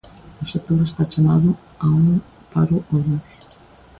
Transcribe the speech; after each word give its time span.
O 0.41 0.45
sector 0.47 0.79
está 0.81 1.03
chamado 1.07 1.49
a 1.79 1.85
un 2.01 2.07
paro 2.51 2.77
o 2.91 2.95
luns. 3.03 3.27